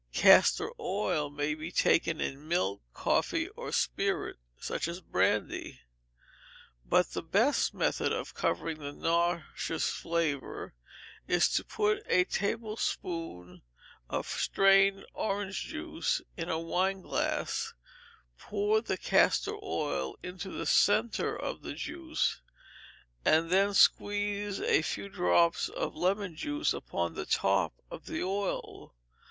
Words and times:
Castor 0.13 0.71
oil 0.79 1.29
may 1.29 1.53
be 1.53 1.71
taken 1.71 2.19
in 2.19 2.47
milk, 2.47 2.81
coffee, 2.91 3.49
or 3.49 3.71
spirit, 3.71 4.37
such 4.59 4.87
as 4.87 4.99
brandy; 4.99 5.81
but 6.83 7.11
the 7.11 7.21
best 7.21 7.75
method 7.75 8.11
of 8.11 8.33
covering 8.33 8.79
the 8.79 8.93
nauseous 8.93 9.91
flavour 9.91 10.73
is 11.27 11.47
to 11.49 11.63
put 11.63 12.01
a 12.07 12.23
tablespoonful 12.23 13.59
of 14.09 14.25
strained 14.27 15.05
orange 15.13 15.65
juice 15.65 16.19
in 16.35 16.49
a 16.49 16.57
wineglass, 16.57 17.75
pour 18.39 18.81
the 18.81 18.97
castor 18.97 19.53
oil 19.61 20.15
into 20.23 20.49
the 20.49 20.65
centre 20.65 21.35
of 21.37 21.61
the 21.61 21.73
juice, 21.75 22.41
and 23.23 23.51
then 23.51 23.71
squeeze 23.75 24.59
a 24.61 24.81
few 24.81 25.09
drops 25.09 25.69
of 25.69 25.93
lemon 25.95 26.35
juice 26.35 26.73
upon 26.73 27.13
the 27.13 27.27
top 27.27 27.75
of 27.91 28.07
the 28.07 28.23
oil. 28.23 28.95